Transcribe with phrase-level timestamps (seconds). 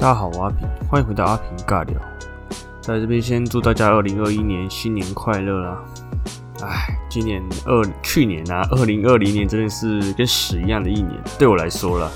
[0.00, 1.94] 大家好，我阿平，欢迎回到阿平尬聊。
[2.80, 5.78] 在这边先祝大家二零二一年新年快乐啦！
[6.62, 12.10] 哎，今年二去年啊，二零二零年真的是跟屎一样的一年，对我来说啦。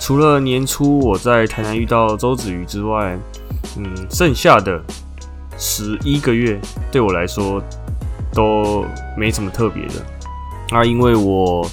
[0.00, 3.16] 除了年初我在台南遇到周子瑜之外，
[3.76, 4.82] 嗯，剩下的
[5.56, 7.62] 十一个月对我来说
[8.32, 8.84] 都
[9.16, 10.04] 没什么特别的。
[10.72, 11.64] 那因为我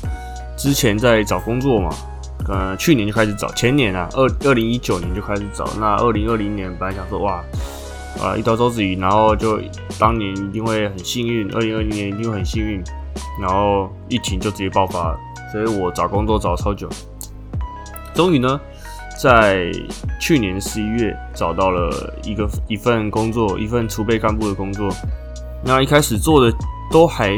[0.55, 1.89] 之前在找工作嘛。
[2.47, 5.67] 呃，去年就开始找，前年啊，二二零一九年就开始找。
[5.79, 7.43] 那二零二零年本来想说，哇，
[8.21, 9.59] 啊，遇到周子瑜，然后就
[9.97, 12.83] 当年一定会很幸运，二零二零年一定会很幸运，
[13.41, 15.19] 然后疫情就直接爆发了，
[15.51, 16.87] 所以我找工作找超久，
[18.13, 18.61] 终于呢，
[19.19, 19.71] 在
[20.21, 24.87] 去年十一月找到了一个一份工作，一份储备干部的工作。
[25.63, 26.55] 那一开始做的
[26.91, 27.35] 都还，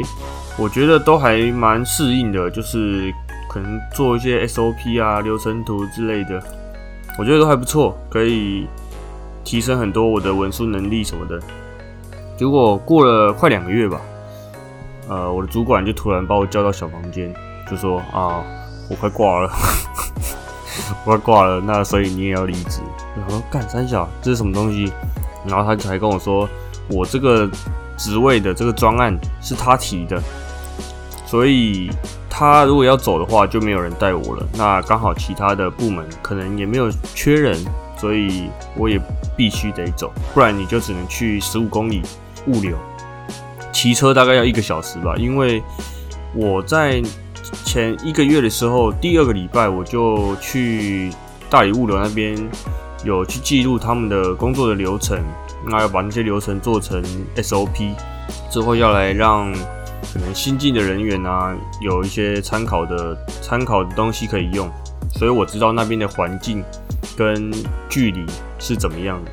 [0.58, 3.10] 我觉得都还蛮适应的，就是。
[3.48, 6.42] 可能做一些 SOP 啊、流程图之类的，
[7.18, 8.66] 我觉得都还不错，可以
[9.42, 11.40] 提升很多我的文书能力什么的。
[12.36, 14.00] 结果过了快两个月吧，
[15.08, 17.34] 呃，我的主管就突然把我叫到小房间，
[17.68, 18.44] 就说：“啊，
[18.90, 19.50] 我快挂了，
[21.04, 22.80] 我快挂了，那所以你也要离职。”
[23.16, 24.92] 然后干三小，这是什么东西？
[25.46, 26.46] 然后他还跟我说，
[26.90, 27.50] 我这个
[27.96, 30.22] 职位的这个专案是他提的，
[31.24, 31.90] 所以。
[32.38, 34.46] 他如果要走的话，就没有人带我了。
[34.56, 37.58] 那刚好其他的部门可能也没有缺人，
[37.96, 38.96] 所以我也
[39.36, 40.12] 必须得走。
[40.32, 42.00] 不然你就只能去十五公里
[42.46, 42.76] 物流，
[43.72, 45.16] 骑车大概要一个小时吧。
[45.16, 45.60] 因为
[46.32, 47.02] 我在
[47.64, 51.10] 前一个月的时候，第二个礼拜我就去
[51.50, 52.38] 大理物流那边
[53.02, 55.20] 有去记录他们的工作的流程，
[55.66, 57.02] 那要把那些流程做成
[57.34, 57.96] SOP，
[58.48, 59.52] 之后要来让。
[60.12, 64.68] 可能新进的人员啊，有一些参考的参考的东西可以用，
[65.14, 66.62] 所以我知道那边的环境
[67.16, 67.52] 跟
[67.88, 68.24] 距离
[68.58, 69.30] 是怎么样的。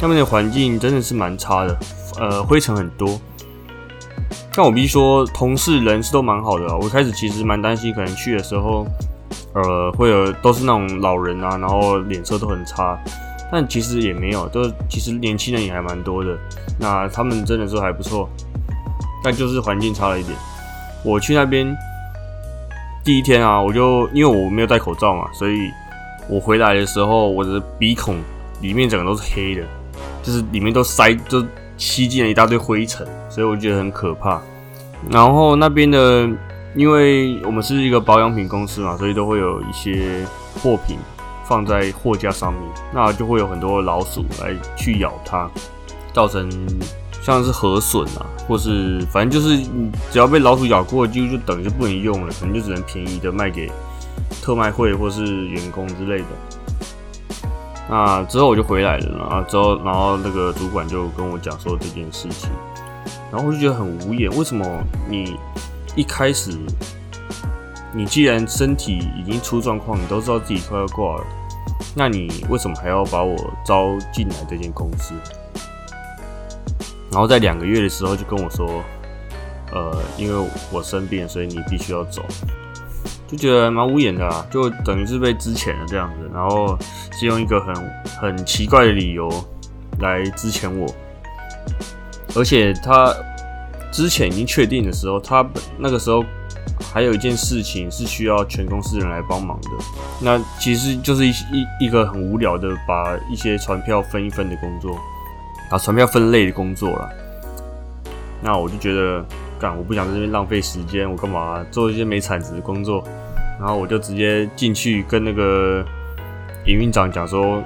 [0.00, 1.78] 那边的环境真的是蛮差的，
[2.18, 3.18] 呃，灰尘很多。
[4.54, 6.76] 但我必须说，同事人是都蛮好的。
[6.78, 8.86] 我开始其实蛮担心，可能去的时候，
[9.54, 12.98] 呃，会有都是那种老人啊，然后脸色都很差。
[13.52, 16.36] 但其实也没有，都其实年轻人也还蛮多的。
[16.80, 18.28] 那他们真的是还不错。
[19.26, 20.38] 但就是环境差了一点。
[21.02, 21.76] 我去那边
[23.02, 25.68] 第一天啊，我就因为我没有戴口罩嘛，所以
[26.28, 28.20] 我回来的时候，我的鼻孔
[28.60, 29.64] 里面整个都是黑的，
[30.22, 31.44] 就是里面都塞，就
[31.76, 34.40] 吸进了一大堆灰尘，所以我觉得很可怕。
[35.10, 36.28] 然后那边的，
[36.76, 40.24] 因为我们是一个保养品公司嘛，所以都会有一些
[40.62, 40.96] 货品
[41.42, 42.62] 放在货架上面，
[42.94, 45.50] 那就会有很多老鼠来去咬它，
[46.12, 46.48] 造成。
[47.22, 49.58] 像是核损啊，或是反正就是
[50.12, 53.70] 只要被老鼠咬过，就就等于就不能用了，可能就只能便宜的卖给
[54.40, 56.26] 特卖会或是员工之类的。
[57.88, 62.50] 那之后我就回来了，然后之后然后那个主管就跟我讲说这件事情，
[63.30, 64.64] 然后我就觉得很无言，为什么
[65.08, 65.36] 你
[65.94, 66.50] 一开始
[67.92, 71.24] 你既然身体已经出状况，你都知道自己快要挂了，
[71.94, 75.14] 那你为什么还要把我招进来这间公司？
[77.16, 78.84] 然后在两个月的时候就跟我说，
[79.72, 82.22] 呃，因为我生病，所以你必须要走，
[83.26, 86.78] 就觉得蛮无言的啦，就等于是被支遣了这样子，然后
[87.18, 87.74] 是用一个很
[88.20, 89.30] 很奇怪的理由
[90.00, 90.86] 来支遣我，
[92.34, 93.14] 而且他
[93.90, 95.42] 之前已经确定的时候，他
[95.78, 96.22] 那个时候
[96.92, 99.70] 还有一件事情是需要全公司人来帮忙的，
[100.20, 105.00] 那其实就是一一一个很无聊的把一些船票分一分的工作。
[105.70, 107.10] 啊，船票分类的工作了，
[108.40, 109.24] 那我就觉得，
[109.58, 113.02] 干，我不想在这边浪费时间，我干嘛做一些没产值的工作？
[113.58, 115.84] 然后我就直接进去跟那个
[116.66, 117.62] 营运长讲说，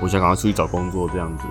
[0.00, 1.44] 我想赶快出去找工作这样子。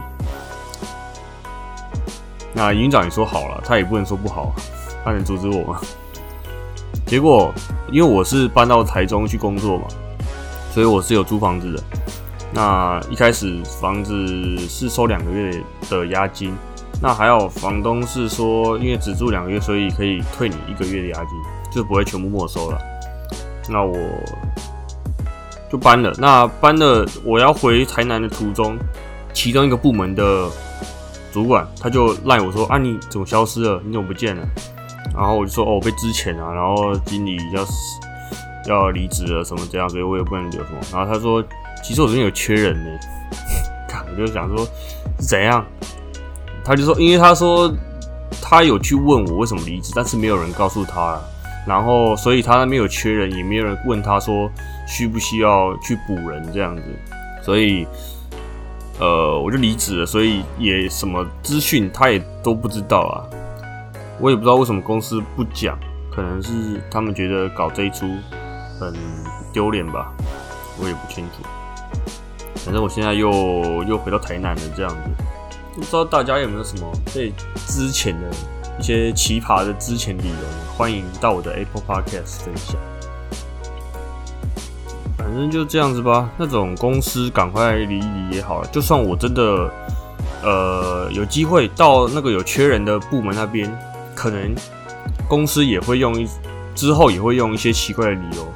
[2.53, 4.55] 那营运长也说好了，他也不能说不好，
[5.03, 5.81] 他能阻止我吗？
[7.05, 7.53] 结果
[7.91, 9.85] 因为我是搬到台中去工作嘛，
[10.71, 11.83] 所以我是有租房子的。
[12.55, 14.13] 那一开始房子
[14.69, 16.53] 是收两个月的押金，
[17.01, 21.29] 那还有房东是说，因为只住两个月，所以可以退你一个月的押金，
[21.71, 22.77] 就不会全部没收了。
[23.67, 23.97] 那我
[25.71, 26.13] 就搬了。
[26.19, 28.77] 那搬了，我要回台南的途中，
[29.33, 30.47] 其中一个部门的
[31.31, 33.81] 主管他就赖我说：“啊，你怎么消失了？
[33.83, 34.47] 你怎么不见了？”
[35.11, 37.65] 然后我就说：“哦，我被支遣啊，然后经理要
[38.67, 41.43] 要离职了，什么这样，所以我也不能留什么。”然后他说。
[41.83, 42.99] 其实我这边有缺人呢，
[44.09, 44.65] 我就想说
[45.19, 45.65] 怎样，
[46.63, 47.71] 他就说，因为他说
[48.41, 51.19] 他有去问我为什么离职，但是没有人告诉他，
[51.67, 54.49] 然后所以他那边有缺人，也没有人问他说
[54.87, 56.83] 需不需要去补人这样子，
[57.43, 57.85] 所以
[58.99, 63.27] 呃，我就离职了，所以也什么资讯他也都不知道啊。
[64.19, 65.77] 我也不知道为什么公司不讲，
[66.15, 68.05] 可能是他们觉得搞这一出
[68.79, 68.93] 很
[69.51, 70.13] 丢脸吧，
[70.79, 71.43] 我也不清楚。
[72.63, 74.97] 反正我现在又又回到台南了，这样子，
[75.75, 77.33] 不知道大家有没有什么被
[77.67, 78.27] 之前的
[78.79, 80.35] 一些奇葩的之前理由？
[80.77, 82.75] 欢迎到我的 Apple Podcast 分享。
[85.17, 88.67] 反正就这样子吧，那种公司赶快离离也好了。
[88.71, 89.69] 就算我真的
[90.41, 93.69] 呃有机会到那个有缺人的部门那边，
[94.15, 94.55] 可能
[95.27, 96.27] 公司也会用一
[96.73, 98.47] 之后也会用一些奇怪的理由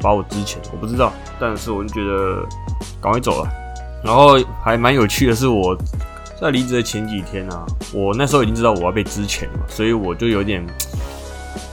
[0.00, 1.12] 把我之前，我不知道。
[1.40, 2.44] 但是我就觉得
[3.00, 3.50] 赶快走了。
[4.04, 5.76] 然后还蛮有趣的是，我
[6.40, 10.64] 在离职的前几天啊，我那时候已经知道我要被支遣了，所以我就有点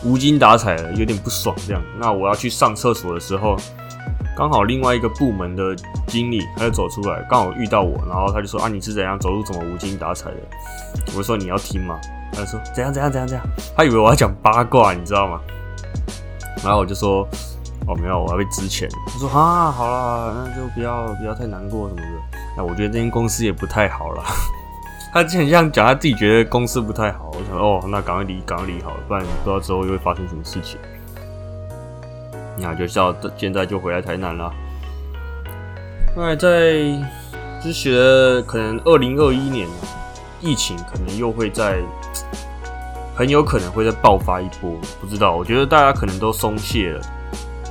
[0.03, 1.81] 无精打采了，有点不爽这样。
[1.99, 3.57] 那我要去上厕所的时候。
[4.37, 5.73] 刚好另外一个部门的
[6.07, 10.35] 经理他就走出来，刚好遇到我，然后他就说：“啊，你是怎样走路怎么无精打采的？”
[11.15, 11.97] 我说：“你要听吗？”
[12.35, 13.47] 他就说：“怎样怎样怎样怎样。”
[13.77, 15.39] 他以为我要讲八卦，你知道吗？
[16.61, 17.25] 然后我就说
[17.87, 22.07] ：“哦，没有，我要被支钱。”他说：“啊，好了，那就不要不要太难过什么的。”
[22.57, 24.23] 那我觉得这间公司也不太好了。
[25.13, 27.31] 他之前这样讲，他自己觉得公司不太好。
[27.33, 30.79] 我想：“哦，那赶快离，赶快离好了，不然不知道之后又会发生什么事情。”
[32.57, 34.51] 那就叫现在就回来台南了。
[36.15, 36.73] 那在
[37.61, 37.91] 就学
[38.43, 39.67] 可能二零二一年
[40.39, 41.77] 疫情可能又会在，
[43.13, 44.71] 很有可能会再爆发一波，
[45.01, 45.35] 不知道。
[45.35, 47.01] 我觉得大家可能都松懈了，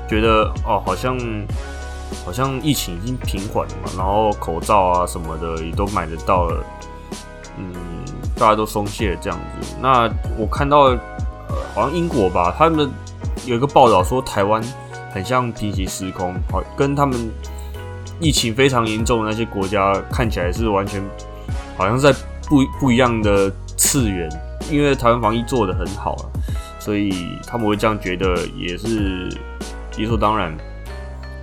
[0.08, 1.18] 觉得哦，好像
[2.24, 6.64] 好像疫情已经平缓了嘛，然后口罩啊什么的也都买得到了，
[7.58, 7.72] 嗯，
[8.36, 9.76] 大家都松懈这样子。
[9.80, 12.90] 那我看到呃，好像英国吧，他们。
[13.46, 14.62] 有一个报道说，台湾
[15.12, 17.30] 很像平行时空，好跟他们
[18.18, 21.02] 疫情非常严重的那些国家看起来是完全
[21.76, 22.10] 好像在
[22.48, 24.30] 不不一样的次元。
[24.70, 26.30] 因为台湾防疫做得很好了，
[26.78, 27.12] 所以
[27.46, 29.28] 他们会这样觉得也是
[29.96, 30.56] 理所当然。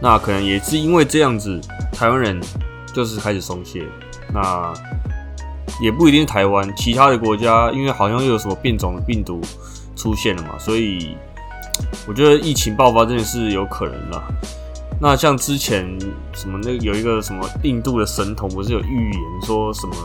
[0.01, 1.59] 那可能也是因为这样子，
[1.91, 2.41] 台湾人
[2.93, 3.83] 就是开始松懈。
[4.33, 4.73] 那
[5.81, 9.41] 也不一定是台湾，其他的国家因为好像又有什么变种的病毒
[9.95, 11.15] 出现了嘛，所以。
[12.07, 14.21] 我觉得疫情爆发真的是有可能的。
[14.99, 15.85] 那像之前
[16.31, 19.95] 什么那有一个什么印度的神童，不是有预言说什么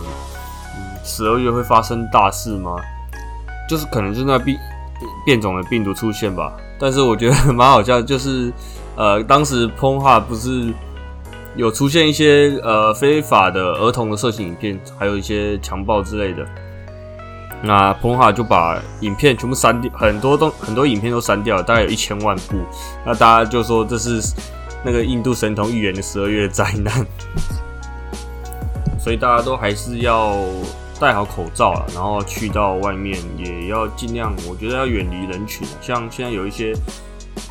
[1.05, 2.77] 十二月会发生大事吗？
[3.69, 4.59] 就是可能就是那变
[5.25, 6.57] 变种的病毒出现吧。
[6.79, 8.53] 但是我觉得蛮好笑，就是
[8.97, 10.73] 呃当时 p o n h 不是
[11.55, 16.47] 有出现一些呃非法的儿童的色情影片，还有一些强暴之类的。
[17.63, 22.57] 那 p o n h 就把影片全部删掉，很多东很多影片都删掉了，大概有一千万部。
[23.05, 24.21] 那大家就说这是
[24.85, 27.07] 那个印度神童预言的十二月灾难，
[29.01, 30.37] 所以大家都还是要
[31.01, 35.67] 戴好口罩了，然后去到外面也要尽量，我觉得要远离人群。
[35.81, 36.73] 像现在有一些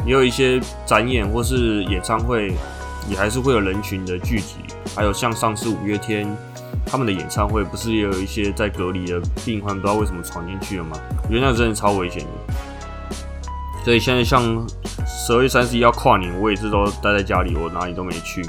[0.06, 2.54] 也有一些展演或是演唱会，
[3.10, 4.56] 也还是会有人群的聚集。
[4.96, 6.28] 还有像上次五月天。
[6.88, 10.96] 他们的演唱会不是也有一些在隔离的病患，不知道为什么闯进去了吗？
[11.24, 12.54] 我觉得那真的超危险的。
[13.84, 14.44] 所以现在像
[15.08, 18.48] 十二月三十一要跨年，我也是都待在家里，我哪里都没去，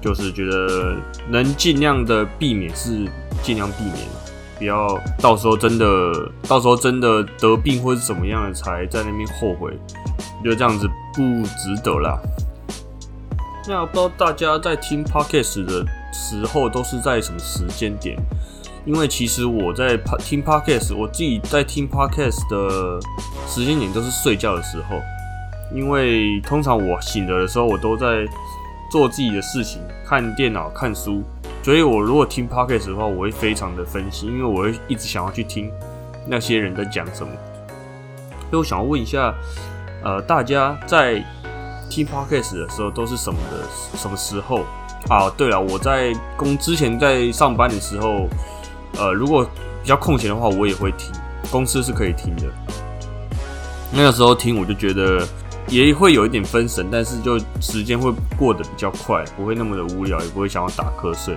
[0.00, 0.96] 就是觉得
[1.28, 3.06] 能尽量的避免是
[3.42, 3.96] 尽量避免，
[4.58, 5.86] 不要到时候真的
[6.48, 9.72] 到时候真的得病或者怎么样的才在那边后悔，
[10.42, 11.22] 觉得这样子不
[11.56, 12.18] 值得啦。
[13.68, 15.86] 那不知道大家在听 podcast 的。
[16.10, 18.16] 时候都是在什么时间点？
[18.86, 22.98] 因为其实我在听 podcast，我自己在听 podcast 的
[23.46, 24.96] 时间点都是睡觉的时候。
[25.72, 28.26] 因为通常我醒着的时候，我都在
[28.90, 31.22] 做自己的事情，看电脑、看书。
[31.68, 35.70] 所以我如果听 podcast 的话，我会非常的分析，因为我会一直想要去听
[36.26, 37.30] 那些人在讲什么。
[38.48, 39.34] 所以我想要问一下，
[40.02, 41.22] 呃，大家在
[41.90, 44.64] 听 podcast 的时候都是什么的什么时候？
[45.10, 48.26] 啊，对了，我在工之前在上班的时候，
[48.98, 49.44] 呃，如果
[49.82, 51.12] 比较空闲的话，我也会听，
[51.50, 52.44] 公司是可以听的。
[53.92, 55.22] 那个时候听，我就觉得
[55.68, 61.36] 也会有一点分神，但是就时间会过得比较快，不会那么的无聊，也不会想要打瞌睡。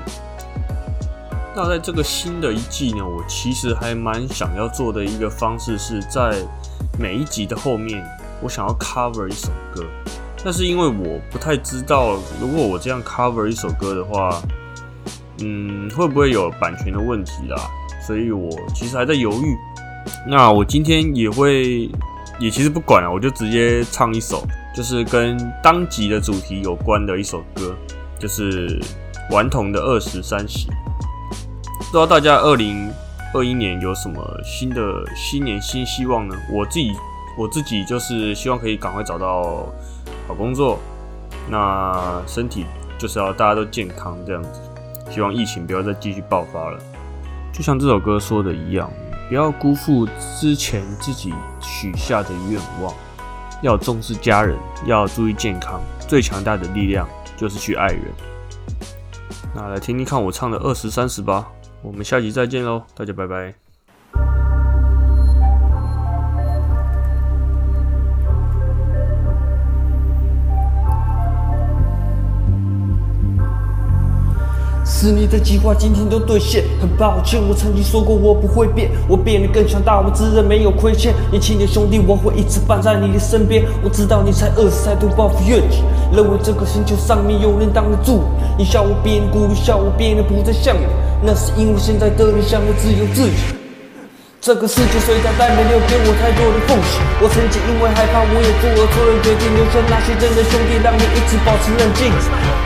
[1.53, 6.35] 那在这个新的一季呢，我其实还蛮想要做的一个方式，是在
[6.97, 8.01] 每一集的后面，
[8.41, 9.83] 我想要 cover 一首歌。
[10.43, 14.41] 但是因为我不太知道，如果我这样 cover 一首歌的话，
[15.43, 17.57] 嗯，会不会有版权的问题啦？
[18.07, 19.57] 所以我其实还在犹豫。
[20.27, 21.87] 那我今天也会，
[22.41, 24.43] 也其实不管了，我就直接唱一首，
[24.75, 27.77] 就是跟当集的主题有关的一首歌，
[28.17, 28.81] 就是
[29.29, 30.67] 顽童的二十三喜。
[31.77, 32.91] 不知道大家二零
[33.35, 34.81] 二一年有什么新的
[35.15, 36.35] 新年新希望呢？
[36.51, 36.91] 我自己
[37.37, 39.71] 我自己就是希望可以赶快找到
[40.27, 40.79] 好工作，
[41.47, 42.65] 那身体
[42.97, 44.49] 就是要大家都健康这样子，
[45.11, 46.79] 希望疫情不要再继续爆发了。
[47.53, 48.89] 就像这首歌说的一样，
[49.31, 50.05] 不要辜负
[50.37, 52.93] 之前自己许下的愿望，
[53.61, 55.79] 要重视家人，要注意健康。
[56.05, 57.07] 最强大的力量
[57.37, 58.03] 就是去爱人。
[59.55, 61.47] 那来听听看我唱的二十三十吧。
[61.81, 63.70] 我们下集再见喽，大家拜拜。
[75.01, 81.11] 是你的计划今天都兑现，很抱歉，我曾经说过我不会变，我变得更强大，我自认没有亏欠。
[81.31, 83.65] 年轻的兄弟，我会一直伴在你的身边。
[83.83, 85.81] 我知道你才二十，才多抱负怨气，
[86.15, 88.21] 认为这个星球上面有人挡得住
[88.59, 88.63] 你。
[88.63, 90.85] 笑我变孤独，笑我变得不再像你，
[91.23, 93.60] 那是因为现在的你想要自由自己。
[94.41, 96.97] 这个世界虽然，但没有给我太多的缝隙。
[97.21, 102.09] 我曾经因为害怕，我也做了错的决定，留下那些真的兄弟，让你一直保持冷静。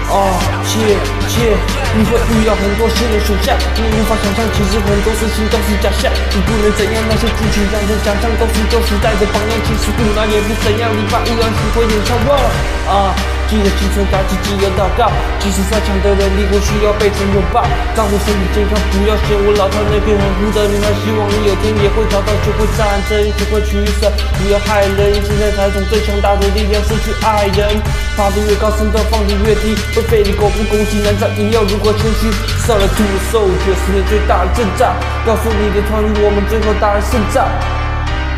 [0.08, 0.96] 啊，切
[1.28, 1.52] 切，
[2.00, 6.08] 你会遇到很多新的选项，你无法想象，其实很多事情都是假象。
[6.32, 10.88] 你不能怎样，那些剧情让人想象都是旧时代的榜样，其实不难也不怎样。
[10.96, 12.40] 你把意外机会演唱我
[12.88, 13.12] 啊。
[13.48, 15.12] 记得青春，该记记得祷告。
[15.40, 17.62] 即使再强的人力，我需要被人拥抱。
[17.94, 19.78] 照顾身体健康，不要嫌我老套。
[19.90, 25.14] 那片很糊的女孩，希望你有天也会找到，学会战争，学会取舍，不要害人。
[25.22, 27.78] 现在才懂最强大的力量是去爱人。
[28.18, 29.78] 爬得越高，身段放得越低。
[29.94, 32.32] 会费力狗不攻击，难道你要如何谦虚？
[32.66, 34.96] 少了 to soldier 是你最大的阵仗。
[35.26, 37.46] 告诉你的团员，我们最后打了胜仗。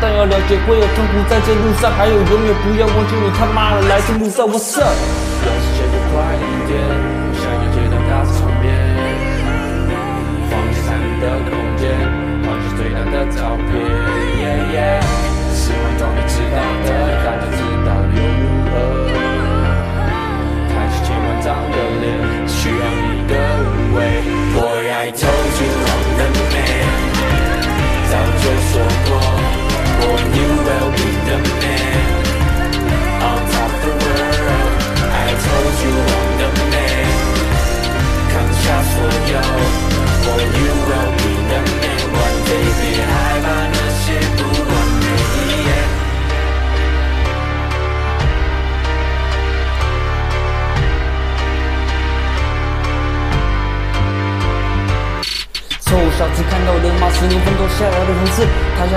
[0.00, 4.46] 但要了解，会有痛苦在这路上，还有永远不要忘记你他妈的来的路上。
[4.46, 4.78] 我操
[5.42, 8.70] 让时间再快一点，我想要接到他的场面，
[10.46, 11.90] 放下残余的空间，
[12.46, 13.74] 放下最大的照片。
[15.50, 16.88] 希望终于知道的，
[17.26, 18.78] 大家知道又如何？
[20.70, 24.22] 看着千万张的脸，需要你的安慰。
[24.54, 26.86] Boy I told you I'm the man，
[28.08, 28.78] 早就说
[29.10, 29.37] 过。
[30.00, 32.17] You will be the man.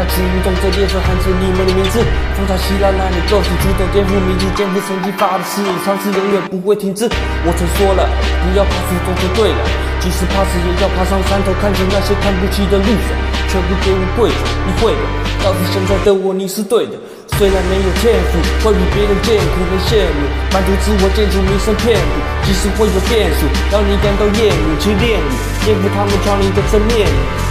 [0.08, 2.00] 字，台下群众在列车喊着你们的名字。
[2.36, 7.08] 风潮袭来，那你构思出头，颠覆迷离，颠覆神经发的誓言，尝试永远不会停止。
[7.46, 8.08] 我曾说了，
[8.42, 9.62] 不要怕输，做就对了。
[10.00, 13.10] 即使怕死，也要爬上山头，看着那些看不起的路人，
[13.50, 14.42] 全部给我跪着。
[14.66, 15.02] 你会的，
[15.44, 16.98] 到底现在的我，你是对的。
[17.42, 25.34] 虽然没有天赋，会比别人艰苦和羡慕，满足自我建筑名声骗补，即使会有变数，让你感到厌恶，去练你。
[25.66, 27.08] 颠覆他们创立的正面，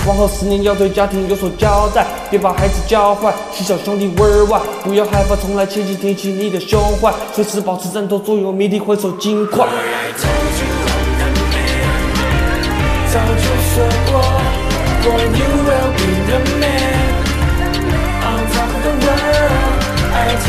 [0.07, 9.67] 往后十年要对家庭有所交代，别把孩子教坏，细小兄弟 worldwide，不要害怕，从来切记挺起你的胸怀，随时保持战斗作用，迷离回首金块。
[13.11, 13.43] 早就
[13.75, 14.23] 说过
[15.03, 16.80] ，Boy you will be the man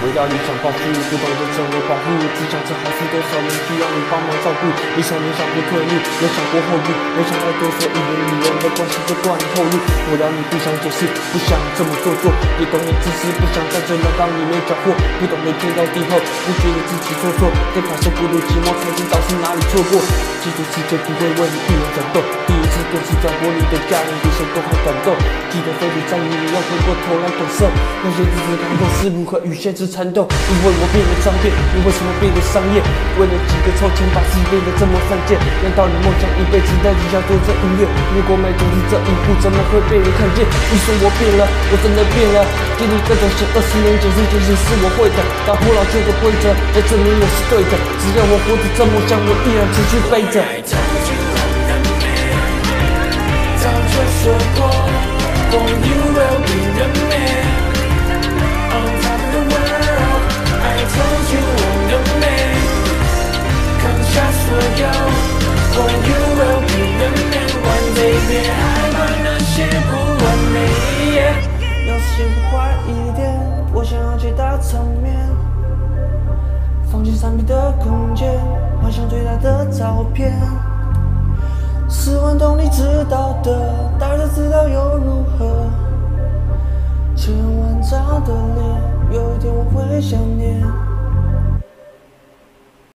[0.00, 1.76] 为了理想抱负，不懂得怎么？
[1.84, 4.64] 保护，只想着好事，多少人需要你帮忙照顾。
[4.96, 9.74] 你想，你想过退路，有想过后路，没想太多说一人与人的关系就断后路。
[10.08, 11.92] 我了你不想解释，不想这么？
[12.00, 14.88] 做作，也懂你自私，不想在这乱缸里面搅和。
[15.20, 20.00] 不懂得天高地厚，不觉得自己做错，在感受孤独寂寞，才知道是哪里错过。
[20.40, 22.24] 记住世界不会为你一人感动，
[22.88, 25.12] 电视转播你的家人比谁都还感动。
[25.52, 27.66] 记得飞离在你，要回过头来感受
[28.00, 29.90] 那些日子感动是如何与现实。
[29.90, 32.78] 缠斗，因为我变得商业，你为什么变得商业？
[33.18, 35.34] 为了几个臭钱，把自己变得这么犯贱？
[35.66, 37.90] 难道你梦想一辈子在地下做着音乐？
[38.14, 40.46] 如果没走出这一步，怎么会被人看见？
[40.46, 42.46] 你说我变了，我真的变了。
[42.78, 47.74] 经历这种险，二十年前事件是我会的，打破老旧的规则，来证明我是对的。
[47.98, 50.38] 只要我活着这么想，我依然持续背着。
[54.22, 54.68] 戳破
[55.56, 57.44] oh you will be the man
[58.76, 60.22] on top of the world
[60.60, 63.00] i told you i'm the make it
[63.80, 64.96] come true for you
[65.80, 68.60] oh you will be the man one day 别害
[68.92, 70.56] 怕那些不完美
[71.88, 72.52] 要是幸福快
[72.86, 73.20] 一点
[73.72, 75.16] 我想要最大场面
[76.92, 78.38] 放进三 d 的空间
[78.82, 80.38] 幻想最大的照片
[82.10, 85.70] 十万懂你知道的，大家知道又如何？
[87.14, 90.60] 千万张的脸，有一天我会想念。